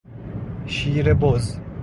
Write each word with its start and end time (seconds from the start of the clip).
شیر 0.65 1.13
بز 1.13 1.57